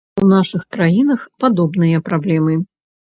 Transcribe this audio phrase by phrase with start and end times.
[0.25, 2.57] У нашых краінах падобныя праблемы.